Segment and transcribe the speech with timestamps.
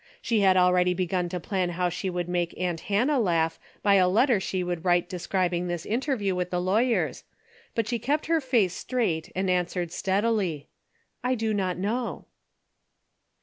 [0.19, 4.09] She had already begun to plan how she would make aunt Hannah laugh by a
[4.09, 7.23] letter she would write de scribing this interview with the lawyers,
[7.75, 10.69] but she kept her face straight and answered steadily."
[11.23, 12.25] I do not know."